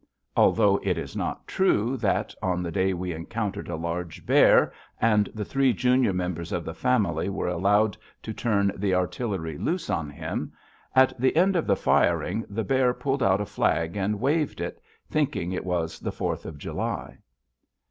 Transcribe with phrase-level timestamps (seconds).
[0.35, 5.29] Although it is not true that, on the day we encountered a large bear, and
[5.35, 10.09] the three junior members of the family were allowed to turn the artillery loose on
[10.09, 10.53] him,
[10.95, 14.81] at the end of the firing the bear pulled out a flag and waved it,
[15.07, 17.19] thinking it was the Fourth of July.